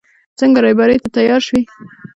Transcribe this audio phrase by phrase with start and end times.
[0.39, 1.61] څنګه رېبارۍ ته تيار شوې.